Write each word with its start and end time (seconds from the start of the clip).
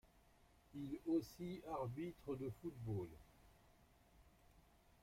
Il 0.73 0.97
aussi 1.05 1.61
arbitre 1.71 2.35
de 2.35 2.49
football. 2.59 3.07